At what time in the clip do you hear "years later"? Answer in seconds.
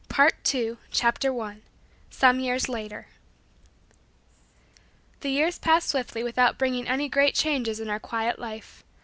2.39-3.05